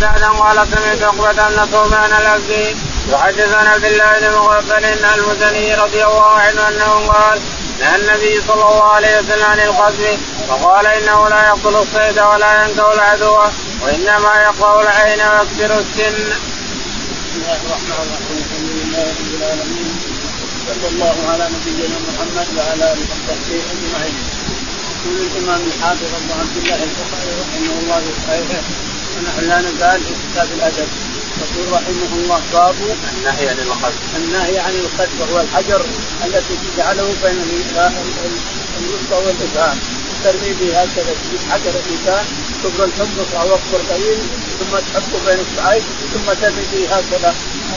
[0.00, 2.76] سعدا قال سمعت عقبة بن ثوبان الأبدي
[3.08, 7.40] يحدثنا بالله بن مغفل المزني رضي الله عنه أنه قال
[7.80, 12.92] نهى النبي صلى الله عليه وسلم عن القذف فقال إنه لا يقتل الصيد ولا ينكو
[12.92, 13.38] العدو
[13.82, 16.16] وإنما يقطع العين ويكسر السن.
[17.24, 19.94] بسم الله الرحمن الرحيم الحمد لله رب العالمين
[20.66, 24.16] صلى الله على نبينا محمد وعلى آله وصحبه أجمعين.
[25.06, 28.85] يقول الإمام الحافظ أبو عبد الله البخاري رحمه الله في صحيحه
[29.16, 30.88] ونحن لا نزال في كتاب الأدب
[31.40, 32.74] يقول رحمه الله باب
[33.16, 35.84] النهي عن الخذف النهي عن الخذف وهو الحجر
[36.24, 37.38] التي تجعله بين
[38.78, 39.78] الوسطى والابهام
[40.24, 42.24] ترمي به هكذا تجيب حجر الإنسان
[42.62, 44.18] ثم الحمص أو وقت قليل
[44.58, 45.82] ثم تحطه بين الشعيب
[46.14, 47.34] ثم ترمي به هكذا.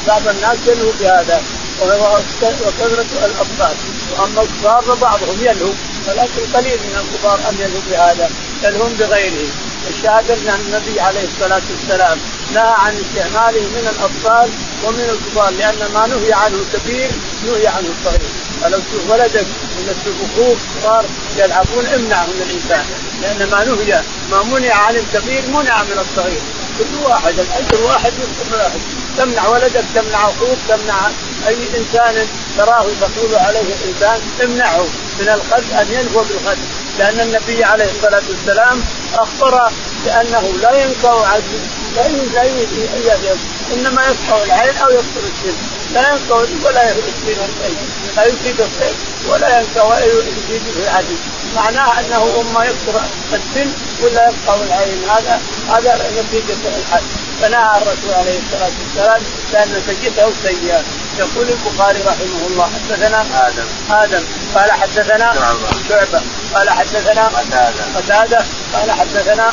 [0.07, 1.43] بعض الناس يلهو بهذا
[1.81, 3.75] وكثرة الأطفال
[4.11, 5.71] وأما الكبار فبعضهم يلهو
[6.07, 8.29] ولكن قليل من الكبار أن يلهوا بهذا
[8.63, 9.68] يلهون بغيره.
[9.87, 12.17] الشاهد أن النبي عليه الصلاة والسلام
[12.53, 14.49] نهى عن استعماله من الأطفال
[14.83, 17.11] ومن الكبار لأن ما نهي عنه الكبير
[17.45, 18.29] نهي عنه الصغير
[18.61, 21.05] فلو تشوف ولدك من الصغار صار
[21.37, 22.85] يلعبون امنعه من الإنسان
[23.21, 26.41] لأن ما نهي ما منع عن الكبير منع من الصغير.
[26.79, 28.79] كل واحد الأجر واحد يحكم واحد.
[29.17, 31.07] تمنع ولدك تمنع أخوك تمنع
[31.47, 34.85] أي إنسان تراه تقول عليه الإنسان امنعه
[35.19, 36.57] من الخد أن ينفو بالخد
[36.99, 39.71] لأن النبي عليه الصلاة والسلام أخبر
[40.05, 41.59] بأنه لا ينفع عدل
[41.95, 43.35] لا لا
[43.73, 45.57] إنما يقطع العين أو يقتل السن.
[45.93, 47.37] لا ينفع ولا يفيد الشيء
[48.15, 48.93] لا يفيد الخير
[49.29, 51.17] ولا ينفع ولا يفيد العدل.
[51.55, 53.01] معناه أنه أما يقطع
[53.33, 53.71] السن
[54.03, 55.09] ولا يقطع العين.
[55.09, 57.03] هذا هذا نتيجه الحد
[57.41, 59.21] فنهى الرسول عليه الصلاة والسلام
[59.53, 60.83] لأن سجده سيئة.
[61.19, 63.67] يقول البخاري رحمه الله حدثنا آدم.
[63.91, 64.23] آدم.
[64.55, 65.33] قال حدثنا
[65.89, 66.21] شعبة.
[66.55, 67.83] قال حدثنا قتادة.
[67.95, 68.45] قتادة.
[68.73, 69.43] قال حدثنا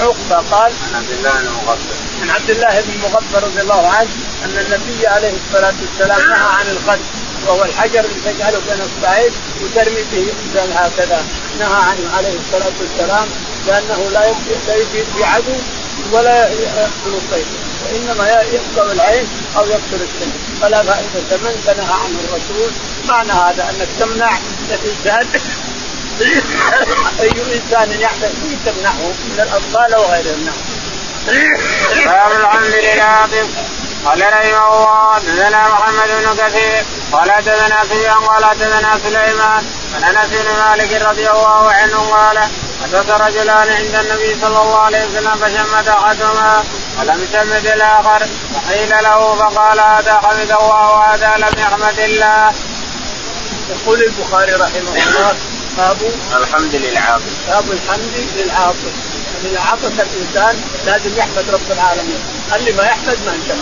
[0.00, 0.36] عقبة.
[0.50, 4.08] قال عن عبد الله بن مغفر عن عبد الله بن مغفر رضي الله عنه
[4.44, 6.98] أن النبي عليه الصلاة والسلام نهى عن الخد
[7.46, 9.32] وهو الحجر اللي تجعله بين اصبعين
[9.62, 11.24] وترمي به إنسان هكذا.
[11.58, 13.28] نهى عنه عليه الصلاة والسلام
[13.66, 14.26] لأنه لا
[14.74, 15.56] يفيد بعدو
[16.12, 17.46] ولا يقتل الصيد.
[17.92, 19.26] وانما يقطع العين
[19.56, 20.30] أو يقتل السن.
[20.60, 22.70] فلا فائده من فنهى عنه الرسول.
[23.08, 24.30] معنى هذا انك تمنع
[24.70, 25.40] الانسان
[27.20, 30.54] أي إنسان يحدث فيه تمنعه من الأطفال وغيرهم نعم.
[32.06, 33.26] باب الحمد لله
[34.04, 36.84] قال رحمه الله حدثنا محمد بن كثير.
[37.12, 39.64] قال حدثنا سفيان قال حدثنا سليمان.
[39.94, 42.38] عن أنس بن مالك رضي الله عنه قال
[42.82, 46.64] حدث رجلان عند النبي صلى الله عليه وسلم فشمت أحدهما
[46.98, 48.26] ولم يشمت الآخر.
[48.54, 52.52] فقيل له فقال هذا حمد الله وهذا لم يحمد الله.
[53.70, 55.34] يقول البخاري رحمه الله
[55.76, 55.96] باب
[56.36, 58.92] الحمد للعاقل باب الحمد للعاقل
[59.34, 62.20] يعني اذا عطس الإنسان لازم يحمد رب العالمين.
[62.56, 63.56] اللي ما يحمد ما انتهى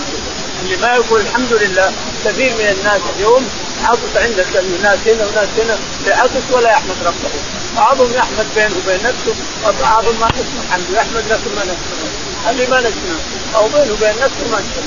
[0.62, 1.92] اللي ما يقول الحمد لله
[2.24, 3.48] كثير من الناس اليوم
[3.84, 4.46] عطس عندك
[4.82, 7.30] ناس هنا وناس هنا يعطس ولا يحمد ربه.
[7.76, 9.34] بعضهم يحمد بينه وبين نفسه
[9.64, 11.76] وبعضهم ما نسمع الحمد يحمد نفسه ما
[12.50, 13.16] اللي ما نسمع.
[13.54, 14.84] أو بينه وبين نفسه ما نسمع.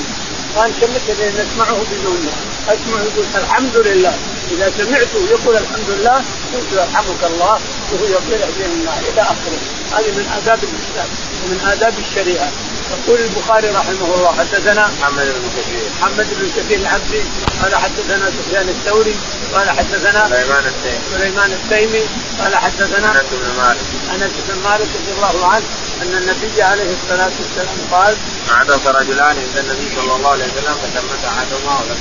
[0.56, 2.32] ما نشمت اللي نسمعه بدونه
[2.68, 4.14] اسمع يقول الحمد لله.
[4.50, 6.16] إذا سمعته يقول الحمد لله.
[6.54, 7.60] قلت يرحمك الله.
[7.92, 8.98] وهو يطلع بين الله.
[9.12, 9.60] إلى آخره.
[9.92, 11.08] هذه من آداب الإسلام.
[11.44, 12.52] ومن آداب الشريعة.
[12.90, 15.82] يقول البخاري رحمه الله حدثنا محمد بن كثير.
[16.00, 17.22] محمد بن كثير العبدي.
[17.62, 19.16] قال حدثنا سفيان الثوري.
[19.54, 20.98] قال حدثنا سليمان التيمي.
[21.18, 22.04] سليمان التيمي.
[22.40, 23.86] قال حدثنا أنس بن مالك.
[24.14, 25.64] أنس بن مالك رضي الله عنه.
[26.02, 28.16] أن النبي عليه الصلاة والسلام قال
[28.50, 31.98] عدس رجلان عند النبي صلى الله عليه وسلم فتمت أحدهما ولم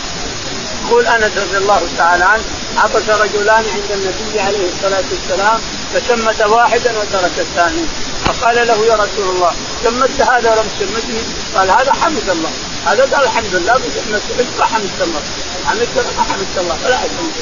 [0.86, 2.44] يقول أنس رضي الله تعالى عنه
[2.78, 5.60] عطس رجلان عند النبي عليه الصلاة والسلام
[5.94, 7.86] فشمت واحدا وترك الثاني.
[8.26, 9.52] فقال له يا رسول الله
[9.84, 11.22] شمت هذا ولم تشمتني
[11.56, 12.52] قال هذا حمد الله.
[12.86, 13.74] هذا قال الحمد لله.
[13.74, 15.22] بس ما حمدت الله.
[15.66, 16.14] حمدت الله.
[16.18, 16.76] ما حمدت الله.
[16.84, 17.36] فلا اشمت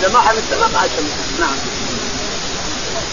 [0.00, 1.56] إذا ما حمدت الله ما اشمت نعم.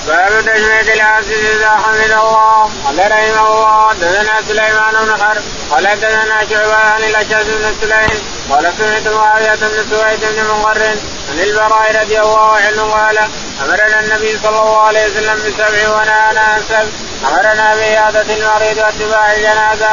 [0.10, 2.70] باب تشميت العبد إذا حمد الله.
[2.86, 8.74] قال رحمه الله حدثنا سليمان بن حرب قال حدثنا شعبة عن الاشد بن سليم قال
[8.78, 10.98] سمعت معاوية بن سويد بن مقرن
[11.30, 13.18] عن البراء رضي الله عنه قال
[13.64, 16.90] أمرنا النبي صلى الله عليه وسلم بسبع ونهانا عن سبع.
[17.30, 19.92] أمرنا بعياده المريض واتباع الجنازة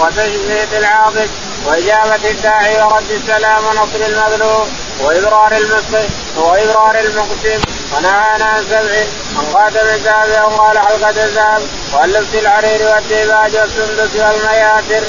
[0.00, 1.28] وتشميت العاطف
[1.66, 4.68] وإجابة الداعي ورد السلام ونصر المظلوم
[5.00, 7.60] وإبرار المسلم وإبرار المقسم.
[7.92, 9.04] ونهانا عن سبع
[9.36, 11.62] عن خاتم الذهب أو قال حلقه الذهب.
[11.94, 15.06] وعن لبس الحرير والديباج والسندس والمياسر.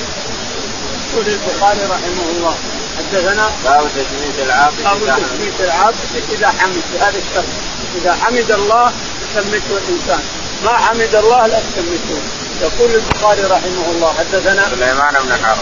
[1.13, 2.55] يقول البخاري رحمه الله.
[2.97, 5.95] حدثنا باب تسمية العاقل باب تسمية العاقل
[6.31, 6.81] إذا حمد.
[6.93, 7.45] بهذا الشرط.
[7.95, 8.93] إذا حمد الله
[9.35, 10.23] سمته الإنسان.
[10.65, 12.21] ما حمد الله لا تسمته
[12.61, 14.13] يقول البخاري رحمه الله.
[14.13, 15.57] حدثنا سليمان بن حرب.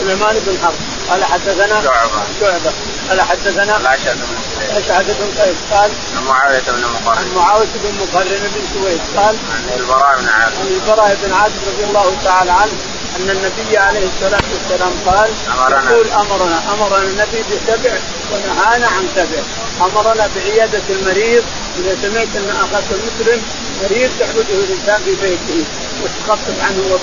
[0.00, 0.74] سليمان بن حرب.
[1.10, 2.22] قال حدثنا شعبة.
[2.40, 2.72] شعبة.
[3.08, 4.39] قال حدثنا الأشعث بن
[4.70, 5.56] أشعث بن قيس.
[5.70, 7.18] قال عن معاوية بن مقرن.
[7.18, 10.56] عن معاوية بن مقرن بن سويد قال عن البراء بن عازب.
[10.60, 12.72] عن البراء بن عازب رضي الله تعالى عنه
[13.16, 15.90] أن النبي عليه الصلاة والسلام قال أمرنا.
[15.90, 16.58] يقول أمرنا.
[16.72, 17.92] أمرنا النبي بسبع
[18.32, 19.42] ونهانا عن سبع.
[19.80, 21.44] أمرنا بعيادة المريض.
[21.78, 23.42] إذا سمعت أن أخاك المسلم
[23.82, 25.64] مريض تعبده الإنسان في بيته.
[26.02, 26.98] وتخفف عنه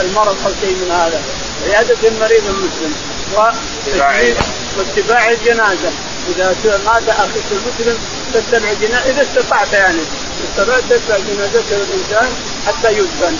[0.00, 1.22] المرض أو شيء من هذا.
[1.66, 2.94] عيادة المريض المسلم.
[4.76, 5.90] واتباع الجنازة.
[6.28, 6.54] إذا
[6.86, 7.98] مات اخيك المسلم
[8.34, 10.02] تتبع جنازه إذا استطعت يعني.
[10.50, 12.28] استطعت تتبع جنازته الإنسان
[12.66, 13.36] حتى يدفن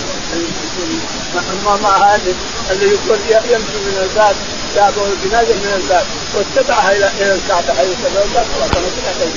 [1.52, 2.34] أما ما هذا
[2.70, 4.36] اللي يقول يمشي من الباب
[4.74, 7.74] جابه الجنازة من الباب واتبعها إلى إلى الكعبة.
[7.74, 9.30] حيث تبع الباب خلاص أنا كذا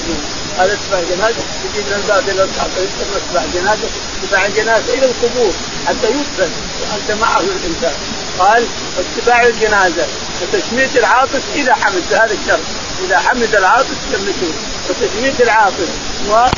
[0.57, 2.73] هذا اتباع جنازه يجي من الباب إلى الكعبة
[3.17, 3.89] اتباع جنازه
[4.23, 4.93] اتباع الجنازة.
[4.93, 5.53] إلى القبور
[5.87, 6.51] حتى يدفن
[6.81, 7.95] وأنت معه الإنسان.
[8.39, 8.67] قال
[8.99, 10.05] اتباع الجنازة
[10.41, 12.76] وتشميت العاطف اذا حمد هذا الشرط.
[13.05, 14.51] إذا حمد العاطف شمته
[14.89, 15.89] وتشميت العاطف.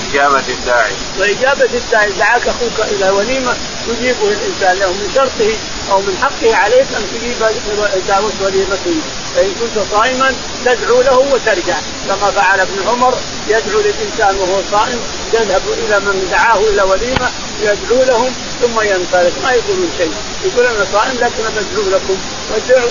[0.09, 0.93] إجابة الداعي.
[1.19, 3.53] وإجابة الداعي دعاك أخوك إلى وليمة
[3.87, 5.51] تجيبه الإنسان له من شرطه
[5.91, 7.35] أو من حقه عليك أن تجيب
[8.07, 8.95] دعوة وليمته.
[9.35, 10.33] فإن كنت صائما
[10.65, 11.77] تدعو له وترجع.
[12.07, 14.99] كما فعل ابن عمر يدعو للإنسان وهو صائم
[15.33, 17.29] يذهب إلى من دعاه إلى وليمة
[17.61, 20.13] يدعو لهم ثم ينطلق ما يقولون شيء.
[20.45, 22.17] يقول أنا صائم لكن بدعو لكم.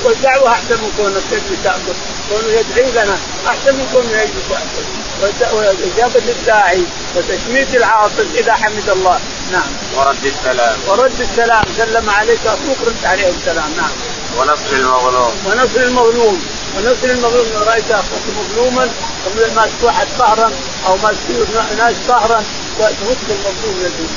[0.05, 1.95] والدعوة أحسن من كونك تجلس تأكل؟
[2.31, 3.17] كونه يدعي لنا
[3.49, 6.83] أحسن من كونه يجلس يأكل وإجابة الداعي
[7.17, 9.21] وتشميت العاطف إذا حمد الله.
[9.53, 9.71] نعم.
[9.97, 10.77] ورد السلام.
[10.89, 13.71] ورد السلام سلم عليك أخوك رد عليه السلام.
[13.77, 13.91] نعم.
[14.39, 15.33] ونصر المظلوم.
[15.47, 16.43] ونصر المظلوم.
[16.77, 18.91] ونصر المظلوم إن رأيت أخوك مظلوما
[19.57, 20.53] ماسك واحد قهرا
[20.87, 21.27] أو ماسك
[21.79, 22.43] ناس قهرا
[22.79, 24.09] وتوكل المظلوم الذي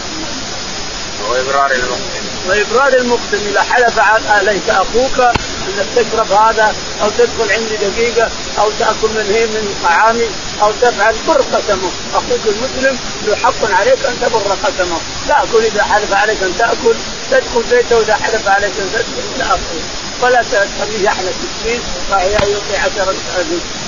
[1.29, 3.99] وإبرار المقسم وإبرار المقسم إذا حلف
[4.29, 8.29] عليك أخوك أنك تشرب هذا أو تدخل عندي دقيقة
[8.59, 10.29] أو تأكل من هي من طعامي
[10.61, 12.97] أو تفعل بر قسمه أخوك المسلم
[13.27, 14.97] له حق عليك أن تبر قسمه
[15.27, 16.95] تأكل إذا حلف عليك أن تأكل
[17.31, 19.81] تدخل بيته إذا حلف عليك أن تدخل تأكل
[20.21, 23.15] ولا تخليه يحلف مسكين يعطي عشرة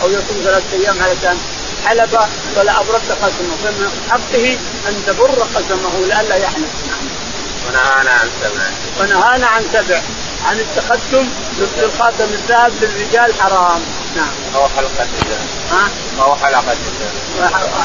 [0.01, 1.37] أو يصوم ثلاثة أيام علشان
[1.85, 2.17] حلف
[2.57, 4.57] ولا أبرد قسمه فمن حقه
[4.87, 6.69] أن تبر قسمه لئلا يحلف.
[7.67, 8.63] ونهانا عن سبع.
[8.99, 10.01] ونهانا عن سبع.
[10.45, 11.29] عن التقدم
[11.77, 13.81] الخاتم الذهب للرجال حرام.
[14.15, 14.31] نعم.
[14.55, 15.89] أو حلقة الذهب ها؟
[16.23, 17.13] أو حلقة الذهب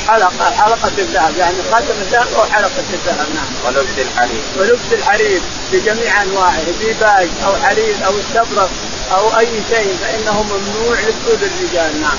[0.08, 1.36] حلقة حلقة الذهب.
[1.36, 3.26] يعني خاتم الذهب أو حلقة الذهب.
[3.34, 3.46] نعم.
[3.66, 4.42] ولبس الحرير.
[4.58, 5.40] ولبس الحرير
[5.72, 6.64] بجميع أنواعه.
[6.80, 8.70] ديباج أو حرير أو استبرق
[9.12, 12.00] أو أي شيء فإنه ممنوع لكل الرجال.
[12.00, 12.18] نعم.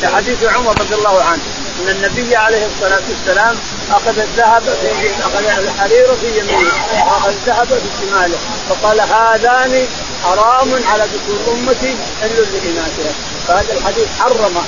[0.00, 1.42] في حديث عمر رضي الله عنه.
[1.80, 3.56] أن النبي عليه الصلاة والسلام
[3.90, 6.72] أخذ الذهب في أخذ الحرير في يمينه
[7.06, 8.38] واخذ الذهب في شماله.
[8.68, 9.86] فقال هذان
[10.24, 13.12] حرام على ذكور أمتي حل لإناثها.
[13.48, 14.64] فهذا الحديث حرم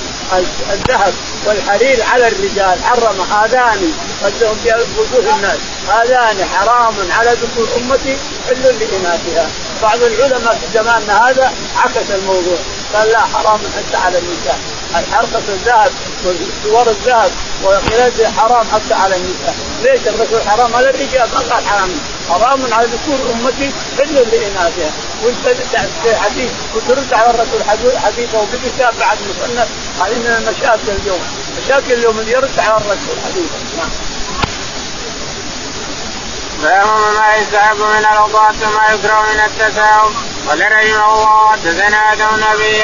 [0.71, 1.13] الذهب
[1.45, 3.93] والحرير على الرجال حرم هذان.
[4.23, 5.59] قدهم في وجوه الناس.
[5.89, 8.17] هذان حرام على ذكور أمتي
[8.47, 9.47] حل لإناثها.
[9.81, 12.57] بعض العلماء في زماننا هذا عكس الموضوع.
[12.93, 14.59] قال لا حرام حتى على النساء.
[14.93, 15.91] حلقة الذهب
[16.25, 17.31] وصور الذهب
[17.63, 21.89] وخلال حرام حتى على النساء، ليش الرسول حرام؟ على الرجال قال حرام.
[22.29, 24.91] حرام على ذكور أمتي حل لاناثها،
[25.23, 25.57] وإنت
[26.03, 27.63] في حديث وترد على الرسول
[28.03, 29.67] حديثه بكتاب بعد مصنف
[30.01, 31.19] هذه من المشاكل اليوم،
[31.63, 33.89] مشاكل اليوم اللي يرد على الرسول حديثه، نعم.
[36.63, 40.13] باب ما يستحب من الأوقات وما يكره من التساؤل
[40.47, 42.83] قال رحمه الله حدثنا آدم أبي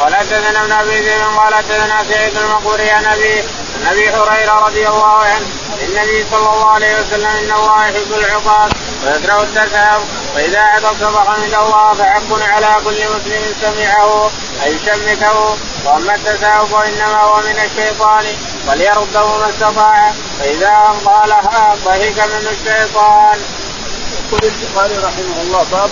[0.00, 4.88] قال حدثنا ابن أبي ذئب قال حدثنا سعيد المقبوري عن أبي عن أبي هريرة رضي
[4.88, 5.46] الله عنه
[5.82, 8.72] النبي صلى الله عليه وسلم إن الله يحب العقاب
[9.04, 10.04] ويكره التساؤل
[10.34, 14.30] واذا عطس فحمد الله فحق على كل مسلم سمعه
[14.66, 18.24] ان يشمته وأما التساؤل فإنما هو من الشيطان.
[18.68, 20.12] فليرده ما استطاع.
[20.38, 23.38] فإذا قالها ضحك منه الشيطان.
[24.18, 25.90] يقول البخاري رحمه الله باب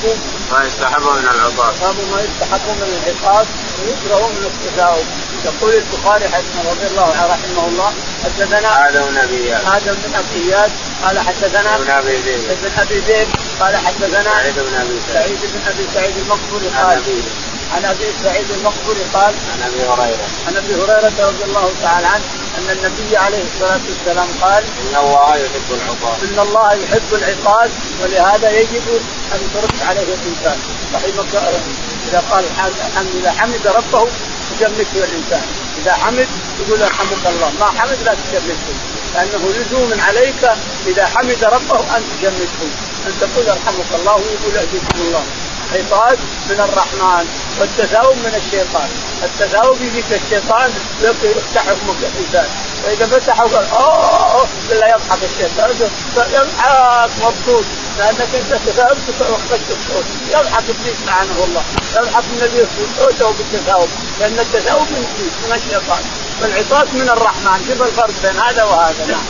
[0.52, 1.74] ما يستحب من العقاب.
[1.80, 3.46] باب ما يستحب من العقاب
[3.80, 5.06] ويكره من التثاؤب
[5.44, 7.92] يقول البخاري رحمه رضي الله رحمه الله
[8.24, 10.72] حدثنا آدم بن ابي آدم بن أبي اياد
[11.04, 13.28] قال حدثنا ابن ابي ذئب ابن أبي ذئب
[13.60, 15.38] قال حدثنا سعيد بن أبي سعيد.
[15.40, 17.02] بن أبي سعيد المقبري قال
[17.74, 20.26] عن أبي سعيد المقبري قال عن أبي هريرة.
[20.46, 22.24] عن أبي هريرة رضي الله تعالى عنه
[22.58, 26.24] أن النبي عليه الصلاة والسلام قال إن الله يحب العقاب.
[26.24, 27.70] إن الله يحب العقاب
[28.02, 29.00] ولهذا يجب
[29.34, 30.58] أن ترد عليه الإنسان.
[30.94, 31.34] رحمك
[32.08, 34.08] إذا قال الحمد إذا حمد ربه
[34.50, 35.42] تجمده الإنسان.
[35.78, 36.28] إذا حمد
[36.60, 37.52] يقول يرحمك الله.
[37.60, 38.74] ما حمد لا تجمده.
[39.14, 40.50] لأنه لزوم عليك
[40.86, 42.70] إذا حمد ربه أن تجمده.
[43.06, 45.24] أن تقول يرحمك الله ويقول يهديكم الله.
[45.72, 46.18] عقاب
[46.48, 47.26] من الرحمن.
[47.60, 48.88] والتثاؤب من الشيطان.
[49.22, 50.70] التثاؤب يجيك الشيطان
[51.02, 52.48] يفتح حكمك الإنسان.
[52.84, 55.70] فاذا قال أوه لا يضحك الشيطان.
[56.16, 57.64] يضحك مبسوط.
[57.98, 61.62] لأنك أنت تثاؤبت واخرجت الصوت يضحك ابليس لعنه الله.
[61.96, 62.66] يضحك النبي
[62.98, 63.88] صوته بالتثاؤب
[64.20, 66.02] لأن التثاؤب من من الشيطان.
[66.42, 67.64] والعطاس من الرحمن.
[67.68, 69.06] شوف الفرق بين هذا وهذا.
[69.06, 69.24] نعم.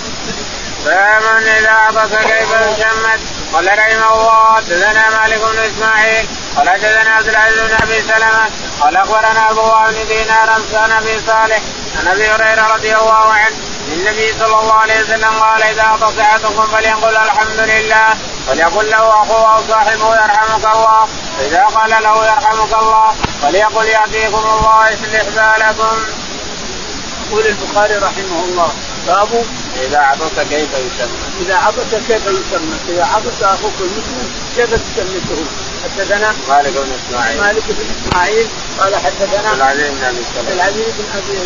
[0.85, 1.23] باب
[1.59, 3.21] إذا عطس كيف يشمت؟
[3.53, 8.97] قال رحمه الله حدثنا مالك بن إسماعيل قال حدثنا عبد العزيز بن أبي سلمة قال
[8.97, 11.61] أخبرنا الله بن دينار عن أبي صالح
[12.01, 13.57] عن أبي هريرة رضي الله عنه
[13.93, 15.83] النبي صلى الله عليه وسلم قال إذا
[16.21, 18.15] احدكم فليقل الحمد لله
[18.47, 21.09] فليقل له اخوه أو صاحبه يرحمك الله
[21.39, 25.99] فإذا قال له يرحمك الله فليقل يهديكم الله يصلح بالكم.
[27.27, 28.73] يقول البخاري رحمه الله
[29.07, 29.45] باب
[29.83, 35.45] إذا عطس كيف يسمى؟ إذا عطس كيف يسمى؟ إذا عطس أخوك المسلم كيف تسمته؟
[35.87, 37.41] حدثنا مالك بن إسماعيل.
[37.41, 38.47] مالك بن إسماعيل
[38.79, 40.53] قال حدثنا العزيز بن أبي سلمة.
[40.53, 41.39] العزيز بن أبي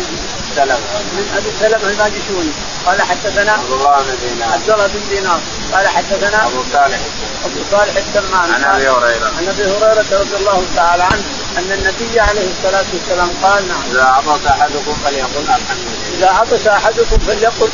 [0.55, 0.79] سلمة.
[1.13, 2.51] من أبي سلمة الماجشوني
[2.85, 4.53] قال حدثنا عبد الله بن دينار.
[4.53, 5.39] عبد الله بن دينار.
[5.73, 6.99] قال حدثنا أبو صالح.
[7.45, 9.25] أبو صالح السمان عن أبي هريرة.
[9.37, 11.23] عن أبي هريرة رضي الله تعالى عنه.
[11.57, 13.81] أن النبي عليه الصلاة والسلام قال نعم.
[13.91, 17.69] إذا عطس أحدكم فليقل الحمد لله إذا عطس أحدكم فليقل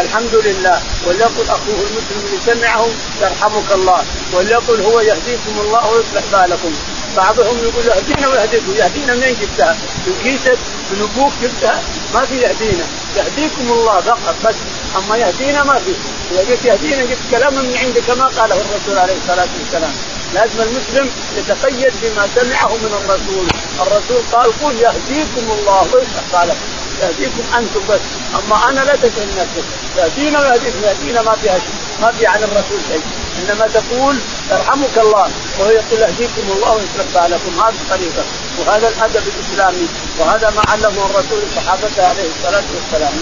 [0.00, 0.82] الحمد لله.
[1.06, 2.86] وليقل أخوه المسلم اللي سمعه
[3.20, 4.04] يرحمك الله.
[4.32, 6.72] وليقل هو يهديكم الله ويصلح بالكم.
[7.16, 8.72] بعضهم يقول يهدينا ويهديكم.
[8.76, 9.76] يهدينا منين جبتها؟
[10.06, 10.58] من كيسك
[10.90, 11.82] من أبوك جبتها؟
[12.14, 12.84] ما في يهدينا.
[13.16, 14.54] يهديكم الله فقط بس.
[14.96, 15.94] أما يهدينا ما في.
[16.30, 19.92] إذا قلت يهدينا جبت كلام من عندك كما قاله الرسول عليه الصلاة والسلام.
[20.34, 23.46] لازم المسلم يتقيد بما سمعه من الرسول.
[23.80, 25.82] الرسول قال قل يهديكم الله.
[25.82, 26.56] ويصلح بالكم
[27.02, 28.00] يهديكم أنتم بس.
[28.34, 29.64] أما أنا لا تشغل نفسك
[29.96, 31.74] يهدينا ويهديكم يهدينا ما فيها شيء.
[32.02, 33.02] ما في عن الرسول شيء.
[33.38, 34.16] إنما تقول
[34.50, 35.30] يرحمك الله.
[35.58, 38.24] وهو يقول يهديكم الله ويصلح بالكم هذه الطريقة.
[38.58, 39.88] وهذا الأدب الإسلامي.
[40.18, 43.12] وهذا ما علمه الرسول صحابته عليه الصلاة والسلام.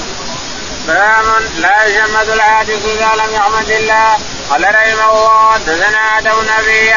[0.86, 1.24] باب
[1.58, 4.18] لا يجمد العاجز إذا لم يحمد الله.
[4.50, 6.90] قال رحمه الله حدثنا آدم نبي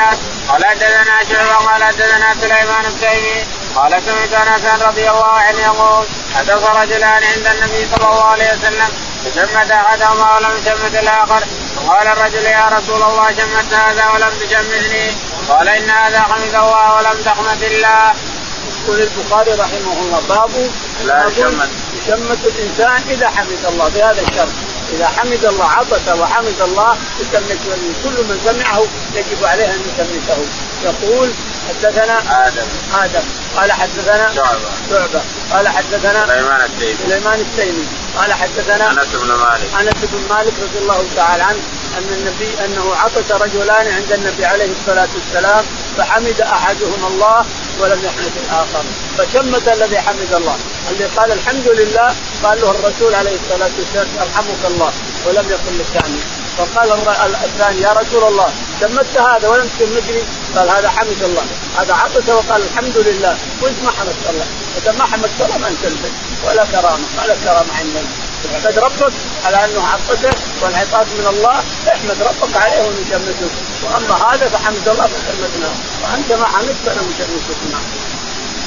[0.49, 6.63] قال حدثنا شعبة قال حدثنا سليمان التيمي قال سمعت أنس رضي الله عنه يقول حدث
[6.63, 8.89] رجلان عند النبي صلى الله عليه وسلم
[9.25, 11.43] فشمت أحدهما ولم يشمت الآخر.
[11.75, 15.11] فقال الرجل يا رسول الله شمت هذا ولم تشمتني.
[15.49, 18.13] قال إن هذا حمد الله ولم تحمد الله.
[18.83, 20.71] يقول البخاري رحمه الله باب
[21.05, 21.69] لا يشمت.
[22.07, 24.51] يشمت الإنسان إذا حمد الله بهذا الشرط.
[24.93, 27.59] إذا حمد الله عطس وحمد الله يشمت
[28.03, 28.83] كل من سمعه
[29.15, 30.37] يجب عليه أن يشمته
[30.83, 31.31] يقول
[31.69, 32.67] حدثنا آدم.
[32.93, 33.23] آدم.
[33.55, 34.69] قال حدثنا شعبة.
[34.89, 35.21] شعبة.
[35.51, 36.97] قال حدثنا سليمان التيمي.
[37.07, 37.85] سليمان التيمي.
[38.17, 39.69] قال حدثنا أنس بن مالك.
[39.79, 41.59] أنس بن مالك رضي الله تعالى عنه
[41.97, 45.65] أن النبي أنه عطس رجلان عند النبي عليه الصلاة والسلام
[45.97, 47.45] فحمد أحدهما الله
[47.79, 48.83] ولم يحمد الآخر.
[49.17, 50.57] فشمت الذي حمد الله؟
[50.91, 54.91] اللي قال الحمد لله قال له الرسول عليه الصلاة والسلام يرحمك الله
[55.25, 56.19] ولم يقل للثاني.
[56.57, 56.91] فقال
[57.43, 58.49] الثاني يا رسول الله
[58.81, 60.23] شمت هذا ولم تشمتني
[60.55, 61.45] قال هذا حمد الله.
[61.77, 63.37] هذا عطس وقال الحمد لله.
[63.61, 64.45] وإنت ما حمدت الله.
[64.77, 65.85] إذا ما حمدت الله ما أنت
[66.45, 68.07] ولا كرامة ولا كرامة عندنا
[68.45, 69.13] احمد ربك
[69.45, 70.31] على أنه عطسه
[70.61, 71.63] والعطاس من الله.
[71.93, 73.49] احمد ربك عليه ونشمته.
[73.83, 75.75] وأما هذا فحمد الله فشمتناه.
[76.03, 77.57] وأنت ما حمدت فأنا مشمتك.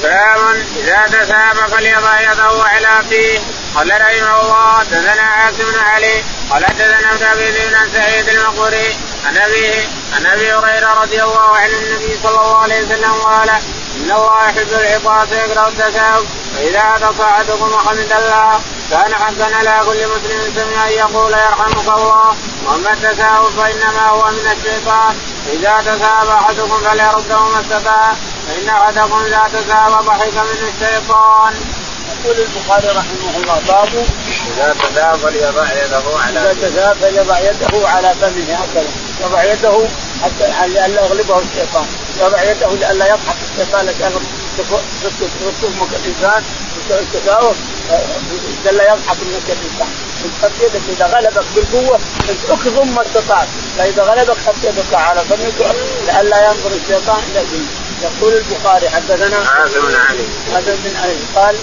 [0.03, 3.39] باب إذا تثاب فليضع يده على فيه
[3.75, 6.25] قال رحمه الله حدثنا عاصم بن علي.
[6.51, 11.77] قال حدثنا ابن أبي بن سعيد المقبري عن أبيه عن أبي هريرة رضي الله عنه
[11.77, 13.49] النبي صلى الله عليه وسلم قال
[13.97, 16.27] إن الله يحب العطاس ويكره التثاؤب
[16.57, 18.61] فإذا عطس أحدكم وحمد الله
[18.91, 22.37] كان حقا على كل مسلم سمع أن يقول يرحمك الله.
[22.67, 25.17] وأما التثاؤب فإنما هو من الشيطان.
[25.53, 28.13] إذا تثاب أحدكم فليرده ما استطاع.
[28.49, 31.55] فإن أحدكم إذا تثاب ضحك منه الشيطان.
[32.25, 34.07] يقول البخاري رحمه الله باب
[34.55, 38.91] إذا تثاب فليضع يده على إذا تثاب فليضع يده على فمه هكذا.
[39.25, 39.89] يضع يده
[40.25, 41.87] حتى لئلا يغلبه الشيطان.
[42.21, 44.13] يضع يده لئلا يضحك الشيطان لكان
[44.61, 46.43] رسومك الانسان
[46.91, 47.57] التثاؤب
[48.65, 49.89] لئلا يضحك منك الانسان
[50.43, 52.01] حط يدك اذا غلبك بالقوه
[52.49, 53.49] اكظم ما استطعت
[53.79, 55.75] فاذا غلبك حط يدك على فمك
[56.07, 57.41] لئلا ينظر الشيطان إلى
[58.03, 60.27] يقول البخاري حدثنا عاصم بن علي.
[60.55, 61.57] عاصم بن علي قال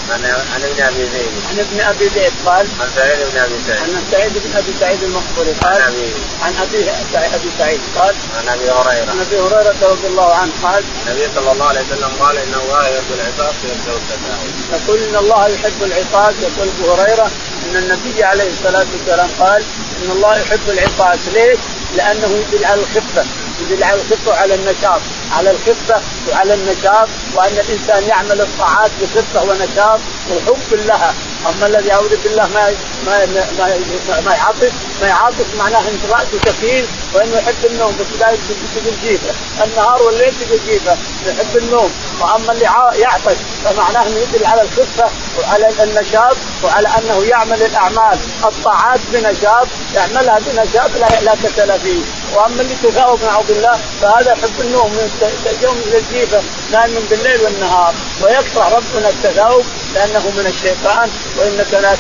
[0.54, 1.32] عن ابن أبي زيد.
[1.50, 3.80] عن ابن أبي زيد قال عن سعيد بن أبي سعيد.
[3.80, 6.90] عن سعيد بن أبي سعيد المقبري قال عن ابي عن أبي
[7.36, 9.12] أبي سعيد قال عن أبي هريرة.
[9.12, 12.88] عن أبي هريرة رضي الله عنه قال النبي صلى الله عليه وسلم قال ان الله
[12.88, 17.32] يحب العطاس ويكره التثاؤب يقول إن الله يحب العطاس يقول أبو هريرة
[17.66, 19.64] إن النبي عليه الصلاة والسلام قال
[20.04, 21.60] إن الله يحب العطاس ليش؟
[21.96, 23.26] لأنه يدل على الخفه
[23.62, 25.02] يدل على الخفه وعلى النشاط.
[25.38, 30.00] على الخفه وعلى النشاط وأن الإنسان يعمل الطاعات بخفه ونشاط
[30.32, 31.14] وحب لها.
[31.50, 32.74] أما الذي يعوذ بالله ما
[33.06, 34.72] ما ما, ما يعطف
[35.02, 38.28] ما يعاطف معناه ان راسه ثقيل وأنه يحب النوم بس لا
[38.76, 41.92] تقول جيفه النهار والليل تقول جيفه يحب النوم.
[42.22, 42.66] وأما اللي
[43.02, 45.10] يعطش فمعناه أنه يدل على الخفه
[45.40, 48.18] وعلى النشاط وعلى أنه يعمل الأعمال.
[48.46, 52.02] الطاعات بنشاط يعملها بنشاط لا لا كسل فيه.
[52.36, 57.94] واما اللي تثاوب نعوذ بالله فهذا يحب النوم من يوم الجيفة نائم بالليل والنهار.
[58.22, 61.94] ويكره ربنا التثاؤب لأنه من الشيطان وإنك لا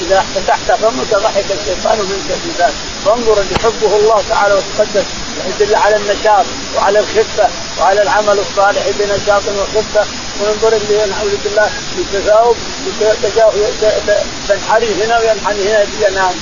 [0.00, 2.74] إذا فتحت فمك ضحك الشيطان منك في ذلك
[3.04, 5.04] فانظر ان يحبه الله تعالى وتقدس
[5.46, 7.48] يدل على النشاط وعلى الخفة
[7.80, 10.06] وعلى العمل الصالح بنشاط وخفة.
[10.40, 12.56] وينظر اللي نعوذ بالله بالتثاؤب
[14.48, 16.34] تنحري هنا وينحني هنا ينام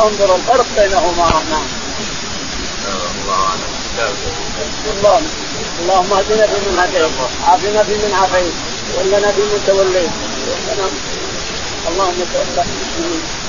[0.00, 1.42] انظر الفرق بينهما.
[1.50, 1.79] نعم.
[3.30, 5.20] الله
[5.80, 7.18] اللهم اهدنا فيمن هديت.
[7.46, 8.54] عافنا فيمن عافيت.
[8.98, 10.10] ولنا فيمن توليت.
[11.88, 12.64] اللهم تولى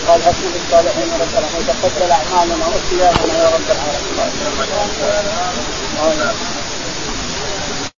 [0.08, 1.70] قال حسن بالصالحين رب العالمين.
[1.70, 3.70] وتقبل أعمالنا وصيامنا يا رب
[6.10, 6.61] العالمين.